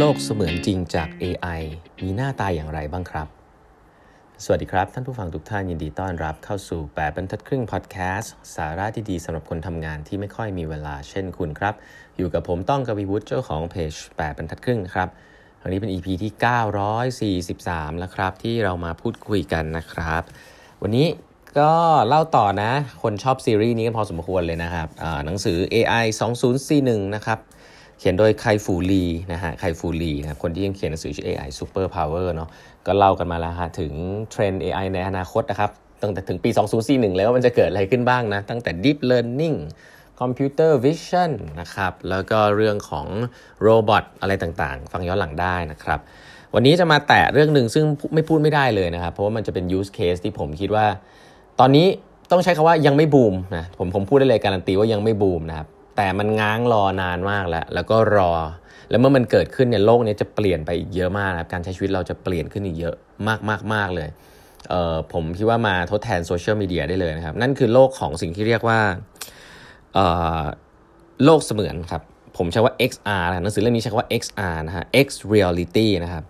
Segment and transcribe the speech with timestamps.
[0.00, 1.62] โลกเสมือนจริงจาก AI
[2.02, 3.28] มีหน้าตาอย่างไรบ้างครับ
[4.44, 11.74] สวัสดีครับ ท่านผู้ฟังทุกท่านยินดีต้อนรับเข้าสู่ 8บรรทัดครึ่งพอดแคสต์สาระที่ดีสำหรับคนทำงานที่ไม่ค่อยมีเวลาเช่นคุณครับ
[12.16, 15.08] อยู่กับผมต้องกวีวุฒิเจ้าของเพจ8บรรทัดครึ่งครับ
[15.62, 16.32] วันนี้เป็น EP ที่
[17.60, 20.22] 943 แล้วครับ ที่เรามาพูดคุยกันนะครับ
[20.82, 21.06] วันนี้
[21.58, 21.72] ก็
[22.08, 22.72] เล่าต่อนะ
[23.02, 24.88] คนชอบซีรีส์นี้กันพอสมควรเลยนะครับ
[25.24, 26.04] หนังสือ AI
[26.60, 27.40] 2041 นะครับ
[27.98, 32.48] เขียนโดยไคฟูลีนะฮะไคฟูลีนะคนที่ยังเขียนหนังสือชื่อ AI Super Power เนาะ
[32.86, 33.92] ก็เล่ากันมาแล้วฮะถึง
[34.30, 35.70] เทรนด์ AI ในอนาคตนะครับ
[36.02, 36.50] ตั้งแต่ถึงปี
[36.84, 39.56] 2041 แล้วมันจะเกิดอะไรขึ้นบ้างนะ ตั้งแต่ Deep Learning
[40.20, 43.06] Computer Vision นะครับ แล้วก็เรื่องของ
[43.62, 46.00] โรบอทอะไรต่างๆ ฟังย้อนหลังได้นะครับ
[46.54, 50.86] วันนี้จะมาแตะเรื่องหนึ่งซึ่งไม่พูดไม่ได้เลยนะครับ เพราะว่ามันจะเป็น use case ที่ผมคิดว่า
[51.60, 51.86] ตอนนี้
[52.30, 58.30] ต้องใช้คาว่ายังไม่บูมนะ ผมผมพูดได้เลยการันตีว่ายังไม่บูมนะครับ แต่มันง้างรอนานมากแล้ว แล้วก็รอ
[58.90, 62.94] แล้วเมื่อมันเกิดขึ้นเนี่ยโลกนี้จะเปลี่ยนไปอีกเยอะมากนะครับการใช้ชีวิตเราจะเปลี่ยนขึ้นอีกเยอะ
[63.28, 64.08] มากมากมากเลย
[64.68, 68.80] เอ่อผมคิดว่ามาทดแทนโซเชียลมีเดียได้เลยนะครับ นั่นคือโลกของสิ่งที่เรียกว่า
[69.94, 70.06] เอ่
[70.40, 70.42] อ
[71.24, 72.02] โลกเสมือนครับ
[72.36, 76.24] ผมใช้ว่า XR นะหนังสือเล่มนี้ใช้ว่า XR นะฮะ X reality นะครับ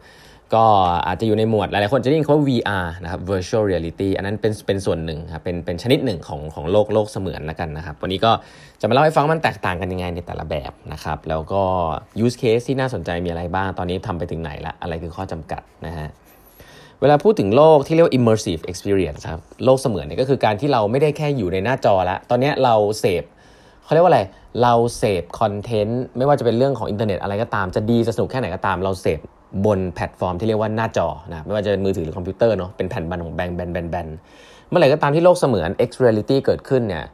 [0.54, 0.64] ก็
[1.06, 8.32] อาจจะอยู่ในหมวดหลายๆคนจะได้ยินคำว่า VR นะครับ virtual reality อันนั้นเป็นเป็นส่วนหนึ่งครับเป็นเป็นชนิดหนึ่งของของโลกโลกเสมือนแล้วกันนะครับ วันนี้ก็
[8.80, 11.62] จะมาเล่าให้ฟังมันแตกต่างกันยังไงในแต่ละแบบนะครับ แล้วก็
[12.24, 16.08] use case ที่น่าสนใจมีอะไรบ้าง ตอนนี้ทำไปถึงไหนละ อะไรคือข้อจำกัดนะฮะ
[17.00, 23.24] เวลาพูดถึงโลกที่เรียกว่า immersive experience ครับโลกเสมือนเนี่ยก็คือการที่เราไม่ได้แค่อยู่ในหน้าจอละตอนนี้เราเสพ
[23.84, 24.22] เขาเรียกว่าอะไร
[24.62, 29.20] เราเสพคอนเทนต์ไม่ว่าจะเป็นเรื่องของอินเทอร์เน็ตอะไรก็ตามจะดีจะสนุกแค่ไหนก็ตามเราเสพ
[29.66, 34.08] บนแพลตฟอร์มที่เรียกว่าหน้าจอนะไม่ว่าจะเป็นมือถือหรือคอมพิวเตอร์เนาะเป็นแผ่นบันของแบงแบนแบนแบน
[34.68, 37.04] เมื่อไหร่ก็ตามที่โลกเสมือน X reality เกิดขึ้นเนี่ย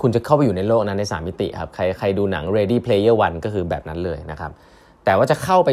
[0.00, 4.50] คุณจะเข้าไปอยู่ในโลกนั้นใน 3 มิติครับใครใครดูหนัง Ready Player One ก็คือแบบนั้นเลยนะครับ
[5.04, 5.70] แต่ว่าจะเข้าไป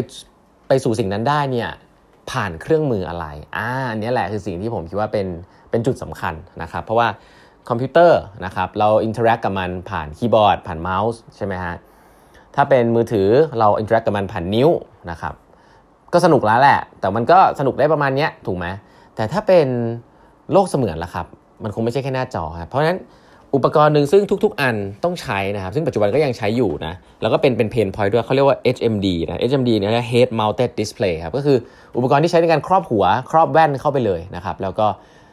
[0.68, 1.70] ไปสู่สิ่งนั้นได้เนี่ย
[2.32, 5.28] ผ่านเครื่องมืออะไรอ่าอันนี้แหละคือสิ่งที่ผมคิดว่าเป็น
[5.70, 7.08] เป็นจุดสำคัญนะครับเพราะว่า
[7.70, 11.76] คอมพิวเตอร์นะครับเรา interact กับมันผ่านคีย์บอร์ด ผ่านเมาส์ใช่ไหมฮะ
[12.56, 13.28] ถ้าเป็นมือถือ
[13.60, 14.70] เรา interact กับมันผ่านนิ้ว
[15.12, 15.34] นะครับ
[16.14, 18.66] ก็สนุกแล้วแหละ แต่มันก็สนุกได้ประมาณนี้ถูกไหม
[19.16, 19.68] แต่ถ้าเป็น
[20.52, 21.26] โลกเสมือนล่ะครับ
[21.64, 23.00] มันคงไม่ใช่แค่หน้าจอครับเพราะฉะนั้น
[23.56, 31.34] อุปกรณ์หนึ่งซึ่งทุก ๆ อันต้องใช้นะครับ ซึ่งปัจจุบันก็ยังใช้อยู่นะ แล้วก็เป็นเป็น pain point ด้วยเขาเรียกว่า HMD นะ HMD เนี่ย Head Mounted Display ครับ
[31.38, 31.58] ก็คือ
[31.98, 34.88] อุปกรณ์ที่ใช้ในการครอบหัว ครอบแว่นเข้าไปเลยนะครับ แล้วก็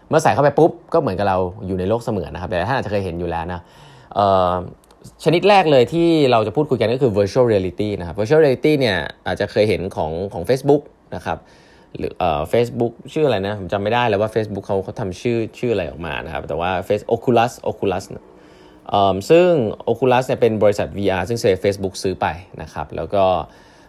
[0.09, 3.61] เมื่อใส่เข้าไปปุ๊บ ก็เหมือนกับเราอยู่ในโลกเสมือนนะครับ แต่ท่านอาจจะเคยเห็นอยู่แล้วนะ
[5.25, 10.83] ชนิดแรกเลยที่เราจะพูดคุยกันก็คือ virtual reality นะครับ virtual reality เนี่ยอาจจะเคยเห็นของของ Facebook
[11.15, 11.39] นะครับ
[11.97, 18.05] หรือเอ่อ Facebook ชื่ออะไรนะผมจำไม่ได้แล้วว่า Facebook เขาเขาทำชื่อชื่ออะไรออกมานะครับ แต่ว่า Face Oculus Oculus
[18.89, 19.49] เอ่อซึ่ง
[19.91, 22.27] Oculus เนี่ยเป็นบริษัท VR ซึ่งเซ Facebook ซื้อไป
[22.63, 23.25] นะครับ แล้วก็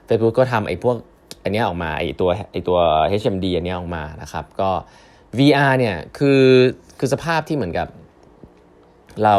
[0.08, 0.98] Facebook ก็ทำไอ้พวก
[1.44, 2.80] อันนี้ออกมาไอ้ตัวไอ้ตัว
[3.22, 4.70] HMD อันนี้ออกมานะครับ ก็
[5.38, 6.42] VR เนี่ยคือ
[7.00, 7.88] คือสภาพที่เหมือนกับ
[9.26, 9.36] เรา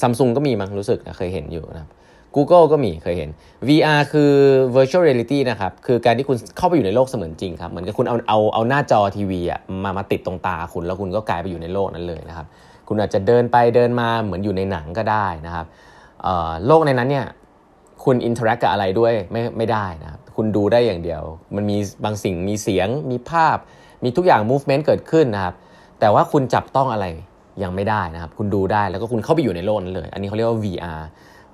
[0.00, 1.90] ซัมซุงก็มีมั้งรู้สึกนะเคยเห็นอยู่นะครับ
[2.36, 3.30] Google ก็มีเคยเห็น
[3.68, 4.32] VR คือ
[4.76, 12.46] virtual reality นะครับ คือการที่คุณเข้าไปอยู่ในโลกเสมือนจริงครับ เหมือนกับคุณเอาเอาเอาหน้าจอทีวีอะมามาติดตรงตาคุณ แล้วคุณก็กลายไปอยู่ในโลกนั้นเลยนะครับ
[12.88, 15.66] คุณอาจจะเดินไปเดินมาเหมือนอยู่ในหนังก็ได้นะครับ
[16.66, 17.26] โลกในนั้นเนี่ย
[18.04, 21.22] คุณ interact กับอะไรด้วยไม่ไม่ได้นะครับ คุณดูได้อย่างเดียว
[21.56, 23.56] มันมีบางสิ่งมีเสียง มีภาพ
[24.04, 25.54] มีทุกอย่าง movement เกิดขึ้นนะครับ
[26.00, 27.06] แต่ว่าคุณจับต้องอะไร
[27.62, 31.02] ยังไม่ได้นะครับ คุณดูได้แล้วก็คุณเข้าไปอยู่ในโลกนั้นเลย อันนี้เขาเรียกว่า VR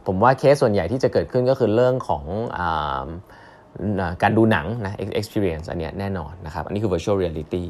[0.06, 2.24] ผมว่าเคสส่วนใหญ่ที่จะเกิดขึ้นก็คือเรื่องของ
[2.58, 2.60] อ
[4.22, 7.64] การดูหนังนะ experience อันนี้แน่นอนนะครับ อันนี้คือ virtual reality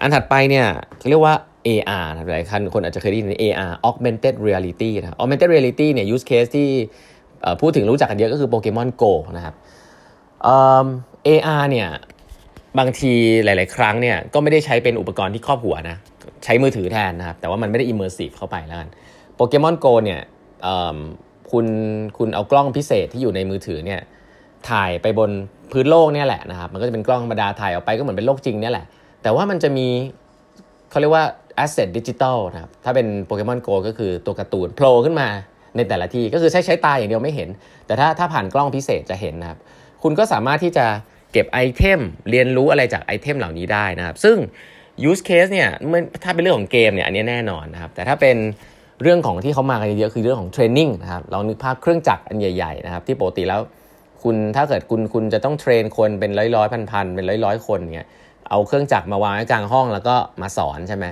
[0.00, 0.66] อันถัดไปเนี่ย
[1.10, 1.34] เรียกว่า
[1.66, 6.68] AR นะหลายคนคนอาจจะเคยได้ยิน AR augmented reality นะ augmented reality เนี่ย use case ที่
[7.60, 9.54] พูดถึงรู้จักกันเยอะก็คือ Pokemon Go นะครับ
[11.26, 11.88] AR เนี่ย
[12.78, 13.12] บางที
[13.44, 15.96] หลาย ๆ ครั้งเนี่ยก็ไม่ได้ใช้เป็นอุปกรณ์ที่ครอบหัวนะ
[16.46, 18.88] ใช้มือถือแทนนะครับ แต่ว่ามันไม่ได้ immersive เข้าไปแล้วกัน
[19.38, 20.20] Pokemon Go เนี่ย
[21.50, 21.66] คุณ
[22.18, 24.00] คุณเอากล้องพิเศษที่อยู่ในมือถือเนี่ย
[24.70, 25.30] ถ่ายไปบน
[25.72, 28.86] พื้นโลกเนี่ยแหละนะครับ มันก็จะเป็นกล้องธรรมดาถ่ายออกไปก็เหมือนเป็นโลกจริงเนี่ยแหละ
[29.22, 29.88] แต่ว่ามันจะมี
[30.90, 31.24] เขาเรียกว่า
[31.64, 35.28] asset digital นะครับ ถ้าเป็นโปเกมอนโกก็คือตัวการ์ตูนโผล่ขึ้นมา
[35.76, 37.48] ในแต่ละที่ก็คือใช้ใช้ตาอย่างเดียวไม่เห็น
[37.86, 39.58] แต่ถ้าถ้าผ่านกล้องพิเศษจะเห็นนะครับ
[40.02, 40.86] คุณก็สามารถที่จะ
[41.32, 42.00] เก็บ item
[42.30, 44.36] เรียนรู้อะไรจาก item เหล่านี้ได้นะครับ ซึ่ง
[45.08, 45.68] use case เนี่ย
[46.24, 48.36] ถ้าเป็นเรื่องของเกมเนี่ยอันนี้แน่นอนนะครับแต่ถ้าเป็น
[49.02, 53.60] เรื่องของที่เขามากันเยอะคือเรื่องของ training นะครับลองนึกภาพเครื่องจักรอันใหญ่ๆนะครับที่ปกติแล้ว
[54.22, 58.08] คุณถ้าเกิดคุณคุณจะต้อง train คนเป็นร้อยร้อยพันพันเป็นร้อยร้อยคนเนี่ย
[58.50, 61.06] เอาเครื่องจักรมาวางไว้กลางห้องแล้วก็มาสอนใช่ไหม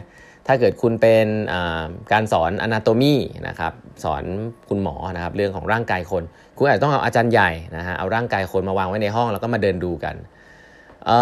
[0.46, 1.26] ถ้าเกิดคุณเป็น
[2.12, 3.14] การสอน anatomy
[3.48, 3.72] นะครับ
[4.04, 4.22] สอน
[4.68, 6.22] คุณหมอนะครับเรื่องของร่างกายคน
[6.56, 10.14] คุณอาจจะต้องเอาอาจารย์ใหญ่นะฮะเอาร่างกายคนมาวางไว้ในห้องแล้วก็มาเดินดูกัน
[11.10, 11.12] อ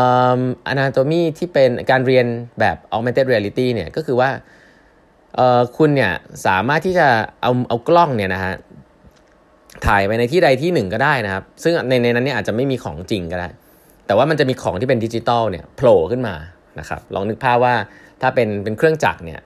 [0.73, 2.27] anatomy ที่เป็นการเรียน
[2.61, 4.31] แบบ augmented reality เนี่ยก็คือว่า
[5.77, 6.13] คุณเนี่ย
[6.47, 7.09] สามารถที่จะ
[7.43, 8.55] เอาเอากล้องเนี่ยนะฮะ
[9.87, 13.49] ถ่ายไปในที่ใดที่หนึ่งก็ได้นะครับ ซึ่งในในนั้นเนี่ยอาจจะไม่มีของจริงก็ได้
[14.07, 16.35] แต่ว่ามันจะมีของที่เป็นดิจิตอลเนี่ยโผล่ขึ้นมา
[16.79, 17.75] นะครับลองนึกภาพว่า
[18.23, 19.41] ถ้าเป็นเป็นเครื่องจักรเนี่ย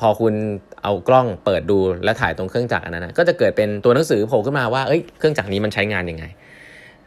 [0.00, 0.34] พอคุณ
[0.82, 6.24] เอากล้องเปิดดูและถ่ายตรงเครื่องจักรอันนั้นนะก็จะเกิดเป็นตัวหนังสือโผล่ขึ้นมาว่าเอ้ยเครื่องจักรนี้มันใช้งานยังไง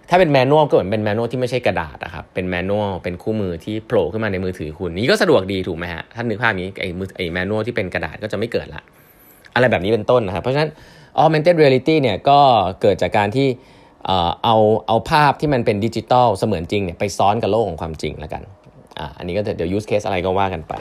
[0.09, 8.81] ถ้าเป็นแมนนวลก็เหมือนเป็นแมนนวลที่ไม่ใช่กระดาษนะครับ เป็นแมนนวลเป็นคู่มือที่โผล่ขึ้นมาในมือถือคุณ นี้ก็สะดวกดีถูกไหมฮะถ้านึกภาพนี้ไอ้มือไอ้แมนนวลที่เป็นกระดาษก็จะไม่เกิดละ
[9.55, 10.69] อะไรแบบนี้เป็นต้นนะครับ เพราะฉะนั้น
[11.21, 12.39] augmented reality เนี่ยก็
[12.81, 13.47] เกิดจากการที่
[14.45, 14.57] เอา
[14.87, 18.43] เอาภาพที่มันเป็นดิจิตอลเสมือนจริงเนี่ยไปซ้อนกับโลกของความจริงแล้วกัน
[18.99, 20.73] อ่าอันนี้ก็เดี๋ยว use case อะไรก็ว่ากันไป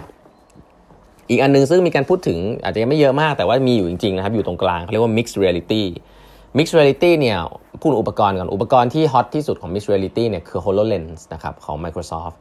[1.30, 5.82] อีกอันนึงซึ่งมีการพูดถึงอาจจะยังไม่เยอะมากแต่ว่ามีอยู่จริงๆนะครับอยู่ตรงกลางเขาเรียกว่า mixed reality
[6.56, 7.38] mixed reality เนี่ย
[7.80, 12.36] พูดอุปกรณ์ก่อน อุปกรณ์ที่ฮอตที่สุดของ mixed reality เนี่ยคือ HoloLens นะครับของ Microsoft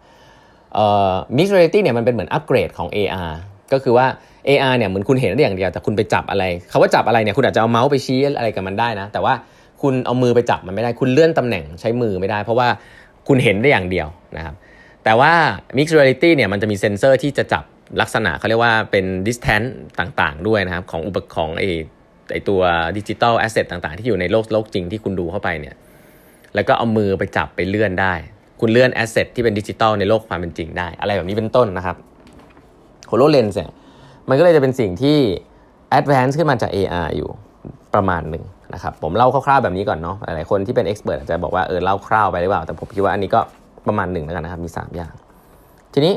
[0.75, 3.31] เอ่อ mixed reality เนี่ยมันเป็นเหมือนอัปเกรดของ AR
[3.73, 4.05] ก็คือว่า
[4.47, 9.33] AR เนี่ยเหมือนคุณเห็นได้อย่างเดียวแต่คุณไปจับอะไรคำว่าจับอะไรเนี่ยคุณอาจจะเอาเมาส์ไปชี้อะไรกับมันได้นะ แต่ว่า
[9.81, 12.67] คุณเอามือไปจับมันไม่ได้ คุณเลื่อนตำแหน่งใช้มือไม่ได้ เพราะว่า
[13.27, 14.07] คุณเห็นได้อย่างเดียว
[14.37, 14.55] นะครับ
[15.03, 15.33] แต่ว่า
[15.77, 17.63] Mixed Reality เนี่ยมันจะมีเซ็นเซอร์ที่จะจับ
[18.01, 19.69] ลักษณะเขาเรียกว่าเป็น distance
[19.99, 21.63] ต่างๆ ด้วยนะครับของอุปกรณ์ไอ
[22.33, 22.61] ไอตัว
[22.97, 25.75] digital asset ต่างๆ ที่อยู่ในโลกโลกจริงที่คุณดูเข้าไปเนี่ย
[26.55, 28.13] แล้วก็เอามือไปจับไปเลื่อนได้
[28.59, 31.97] คุณเลื่อน asset ที่เป็นดิจิตอลในโลกความเป็นจริงได้ อะไรแบบนี้เป็นต้นนะครับ
[33.09, 33.69] HoloLens เนี่ย
[34.29, 35.17] มันก็เลยจะเป็นสิ่งที่
[35.99, 37.29] advance ขึ้นมาจาก AR อยู่
[37.93, 38.43] ประมาณหนึ่ง
[38.73, 43.39] นะครับผมเล่าคร่าวๆแบบนี้ก่อนเนาะหลายคนที่เป็น expert อาจจะบอกว่าเออเล่าคร่าวไปหรือเปล่า แต่ผมคิดว่าอันนี้ก็
[43.87, 45.13] ประมาณหนึ่งแล้วกันนะครับมี 3 อย่าง
[45.93, 46.15] ทีนี้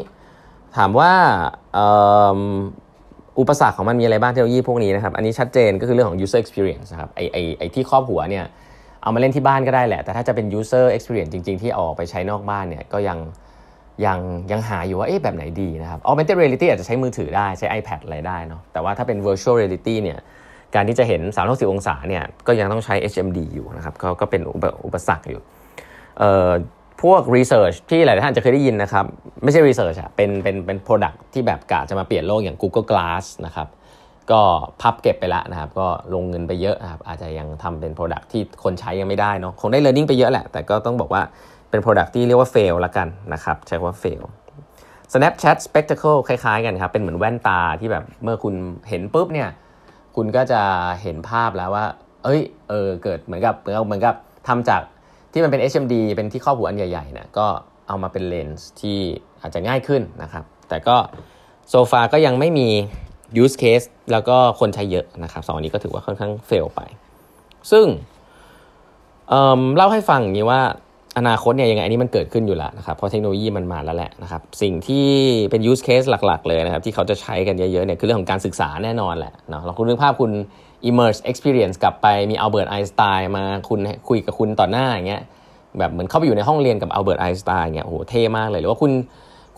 [0.76, 1.12] ถามว่า
[3.40, 8.44] อุปสรรคของมันมีอะไรบ้างเทคโนโลยีพวกนี้นะครับ อันนี้ชัดเจนก็คือเรื่องของ user experience นะครับ ไอไอไอที่ครอบหัวเนี่ย
[9.02, 13.18] เอามาเล่นที่บ้านก็ได้แหละ แต่ถ้าจะเป็น user experience จริง ๆ ที่ออกไปใช้นอกบ้านเนี่ย ก็ยัง
[14.06, 14.18] ยัง
[14.50, 20.18] ยังหาอยู่ว่าเอ๊ะแบบไหนดีนะครับ augmented reality อาจจะใช้มือถือได้ใช้ iPad อะไรได้เนาะ แต่ว่าถ้าเป็น virtual reality เนี่ย
[20.74, 24.40] การที่จะเห็น 360 องศาเนี่ยก็ยังต้องใช้ HMD อยู่นะครับก็ก็เป็น
[24.84, 25.40] อุปสรรคอยู่
[27.02, 29.04] พวก research ที่หลายท่านจะเคยได้ยินนะครับ
[29.42, 33.68] ไม่ใช่ research อะเป็นเป็นเป็น product ที่แบบกะจะมาเปลี่ยนโลกอย่าง Google Glass นะครับ
[34.30, 34.40] ก็
[34.80, 41.22] พับเก็บไปแล้วนะครับ ก็ลงเงินไปเยอะนะครับ อาจจะยังทำเป็น product ที่คนใช้ยังไม่ได้เนาะคงได้ learning ไปเยอะแหละ แต่ก็ต้องบอกว่า
[41.70, 44.22] เป็น product ที่เรียกว่า fail ละกันนะครับ ใช้คำว่า fail
[45.12, 48.54] Snapchat Spectacle คล้ายๆกันครับ เป็นเหมือนแว่นตาที่แบบเมื่อคุณ
[48.88, 49.48] เห็นปุ๊บเนี่ย
[50.16, 50.62] คุณก็จะ
[51.02, 51.86] เห็นภาพแล้วว่า
[52.24, 54.14] เอ้ย เออ เกิดเหมือนกับเหมือนกับเหมือนกับ
[54.48, 54.82] ทำจาก
[55.36, 57.46] ที่มันเป็น HMD เป็นที่ครอบหัวอันใหญ่ๆเนี่ยก็
[57.88, 58.98] เอามาเป็นเลนส์ที่
[59.40, 60.96] อาจจะง่ายขึ้นนะครับ แต่ก็
[61.70, 62.68] โซฟาก็ยังไม่มี
[63.42, 66.80] use case แล้วก็คนใช้เยอะนะครับสองนี้ก็ถือว่าค่อนข้างเฟลไป
[67.70, 67.86] ซึ่ง
[69.28, 70.60] เล่าให้ฟังอย่างนี้ว่า
[71.18, 75.06] อนาคตเนี่ยยังไงอันนี้มันเกิดขึ้นอยู่แล้วนะครับเพราะเทคโนโลยีมันมาแล้วแหละนะครับสิ่งที่
[75.50, 80.30] เป็น use case หลัก ๆ เลยนะครับที่เขาจะใช้กันเยอะๆเนี่ยคือเรื่องของการศึกษาแน่นอนแหละเนาะเราคุณนึกภาพคุณ
[80.88, 85.22] immerse experience กลับไปมีอัลเบิร์ตไอน์สไตน์มาคุณคุยกับคุณต่อหน้าอย่างเงี้ย
[85.78, 88.92] แบบเหมือนเข้าไปอยู่ในห้องเรียนกับอัลเบิร์ตไอน์สไตน์เงี้ยโอ้โหเท่มากเลยหรือว่าคุณ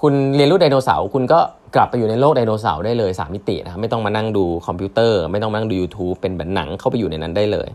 [0.03, 1.41] คุณเรียนรู้ไดโนเสาร์คุณก็
[1.75, 7.69] กลับไปอยู่ในโลกไดโนเสาร์ได้เลย 3 มิตินะครับไม่ต้องมานั่งดูคอมพิวเตอร์ ไม่ต้องมานั่งดู YouTube เป็นแบบหนังเข้าไปอยู่ในนั้นได้เลย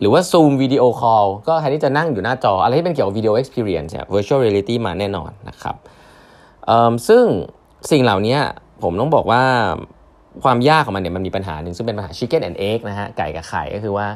[0.00, 5.76] หรือว่า Zoom Video Call ก็แทนที่จะนั่งอยู่หน้าจอ อะไรที่เป็นเกี่ยวกับ Video Experience เนี่ย Virtual Reality มาแน่นอนนะครับ
[7.08, 7.24] ซึ่ง
[7.90, 8.36] สิ่งเหล่านี้
[8.82, 9.42] ผมต้องบอกว่า
[10.44, 14.06] ความยากของมันเนี่ยมันมีปัญหาหนึ่งซึ่งเป็นปัญหา Chicken and Egg นะฮะไก่กับไข่ก็คือว่า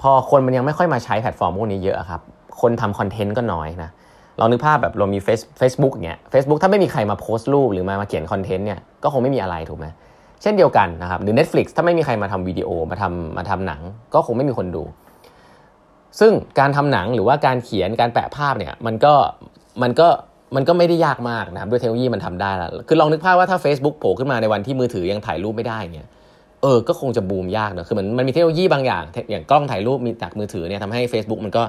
[0.00, 2.20] พอคนมันยังไม่ค่อยมาใช้แพลตฟอร์มพวกนี้เยอะครับ
[2.60, 3.90] คนทำคอนเทนต์ก็น้อยนะ
[4.40, 9.86] ลองนึกภาพแบบเรามี Face Facebook เนี่ย Facebook ถ้าไม่มีใครมาโพสต์รูปหรือมามาเขียนคอนเทนต์เนี่ยก็คงไม่มีอะไรถูกไหม
[10.42, 13.80] เช่นเดียวกันนะครับหรือ Netflix ถ้าไม่มีใครมาทำวิดีโอมาทำมาทำหนัง
[14.14, 14.82] ก็คงไม่มีคนดู
[16.20, 19.14] ซึ่งการทำหนังหรือว่าการเขียนการแปะภาพเนี่ยมันก็
[19.82, 20.08] มันก็
[20.56, 26.06] มันก็ไม่ได้ยากมากนะครับด้วยเทคโนโลยีมันทำได้แล้วคือลองนึกภาพว่าถ้า Facebook โผล่ขึ้นมาในวันที่มือถือยังถ่ายรูปไม่ได้เนี่ย
[26.62, 31.62] เออก็คงจะบูมยากเนะคือมันมันมีเทคโนโลยีบางอย่าง อย่างกล้องถ่ายรูปมีจากมือถือเนี่ยทำให้ Facebook มันก็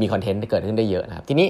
[0.00, 1.48] มีคอนเทนต์เกิดขึ้นได้เยอะนะครับทีนี้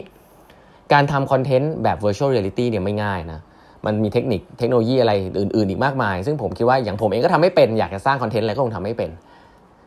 [0.93, 3.41] การทำคอนเทนต์แบบ virtual reality เนี่ยไม่ง่ายนะ
[3.87, 9.11] มันมีเทคนิคเทคโนโลยีอะไรอื่น ๆ อีกมากมาย ซึ่งผมคิดว่าอย่างผมเองก็ทำไม่เป็นอยากจะสร้างคอนเทนต์อะไรก็คงทำไม่เป็น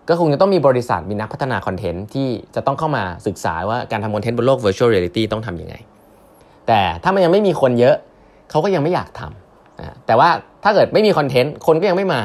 [0.10, 5.76] ก็คงจะต้องมีบริษัทมีนักพัฒนาคอนเทนต์ที่จะต้องเข้ามาศึกษาว่าการทำคอนเทนต์บนโลก virtual reality ต้องทำยังไง
[6.68, 7.96] แต่ถ้ามันยังไม่มีคนเยอะ
[8.50, 10.30] เขาก็ยังไม่อยากทำแต่ว่า
[10.64, 12.22] ถ้าเกิดไม่มีคอนเทนต์คนก็ยังไม่มา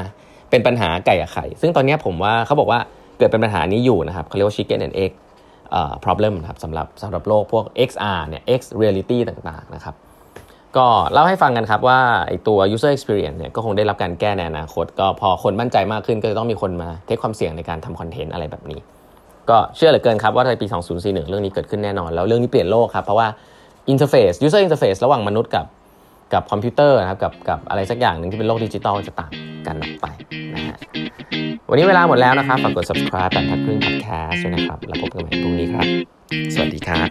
[0.51, 2.81] เป็นปัญหาไก่กับไข่ ซึ่งตอนนี้ผมว่าเขาบอกว่า
[3.19, 5.13] เกิดเป็นปัญหานี้อยู่นะครับเขาเรียกว่า chicken and egg
[6.05, 9.95] problem นะครับสำหรับสำหรับโลกพวก XR เนี่ย X reality ต่างๆนะครับ
[10.77, 18.81] ก็เล่าให้ฟังกันครับว่าไอตัว user experience เนี่ยก็คงได้รับการแก้ในอนาคต ก็พอคนมั่นใจมากขึ้นก็จะต้องมีคนมา take ความเสี่ยงในการทำคอนเทนต์อะไรแบบนี้
[19.51, 23.29] ก็เชื่อเหลือเกินครับว่าในปี 2041 เรื่องนี้เกิดขึ้นแน่นอน แล้วเรื่องนี้เปลี่ยนโลกครับเพราะว่า
[23.91, 25.67] interface user interface ระหว่างมนุษย์กับ
[26.33, 29.33] กับคอมพิวเตอร์นะครับกับกับอะไรสักอย่างหนึ่งที่เป็นโลกดิจิตอลจะต่าง
[29.67, 30.07] กันออกไป
[30.55, 30.77] นะฮะ
[31.69, 35.87] วันนี้เวลาหมดแล้วนะครับฝากกด subscribe แปดบรรทัดครึ่ง podcast ด้วยนะครับ แล้วพบกันใหม่พรุ่งนี้ครับ
[36.55, 37.11] สวัสดีครับ